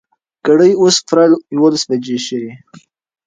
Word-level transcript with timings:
ګړۍ 0.45 0.71
اوس 0.81 0.95
پوره 1.05 1.25
يولس 1.55 1.83
بجې 1.89 2.17
ښيي. 2.25 2.51